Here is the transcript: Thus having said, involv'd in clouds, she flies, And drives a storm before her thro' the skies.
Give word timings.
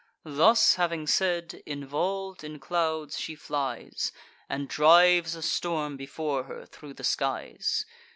Thus 0.25 0.77
having 0.77 1.05
said, 1.05 1.61
involv'd 1.67 2.43
in 2.43 2.57
clouds, 2.57 3.19
she 3.19 3.35
flies, 3.35 4.11
And 4.49 4.67
drives 4.67 5.35
a 5.35 5.43
storm 5.43 5.95
before 5.95 6.45
her 6.45 6.65
thro' 6.65 6.91
the 6.91 7.03
skies. 7.03 7.85